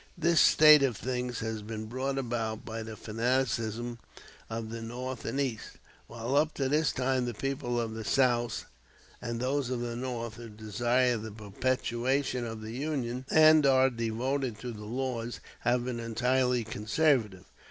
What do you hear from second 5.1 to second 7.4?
and East, while up to this time the